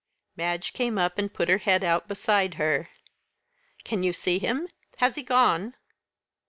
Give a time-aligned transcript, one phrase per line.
[0.35, 2.89] Madge came up and put her head out beside her.
[3.83, 4.67] "Can you see him?
[4.97, 5.75] Has he gone?"